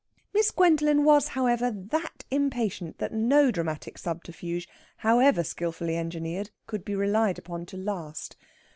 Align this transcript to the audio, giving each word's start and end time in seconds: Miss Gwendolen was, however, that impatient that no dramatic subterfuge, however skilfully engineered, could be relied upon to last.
Miss 0.33 0.49
Gwendolen 0.49 1.03
was, 1.03 1.27
however, 1.37 1.69
that 1.69 2.25
impatient 2.31 2.97
that 2.97 3.13
no 3.13 3.51
dramatic 3.51 3.99
subterfuge, 3.99 4.67
however 4.97 5.43
skilfully 5.43 5.95
engineered, 5.95 6.49
could 6.65 6.83
be 6.83 6.95
relied 6.95 7.37
upon 7.37 7.67
to 7.67 7.77
last. 7.77 8.35